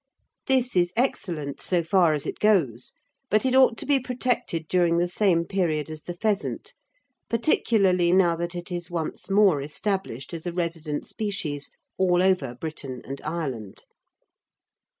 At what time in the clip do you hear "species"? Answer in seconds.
11.05-11.69